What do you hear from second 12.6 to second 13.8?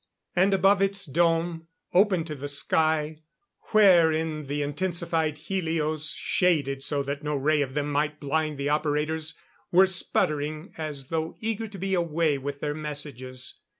their messages.